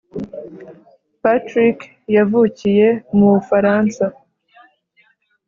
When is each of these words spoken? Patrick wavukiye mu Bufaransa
Patrick 1.23 1.79
wavukiye 2.15 2.87
mu 3.17 3.25
Bufaransa 3.33 4.03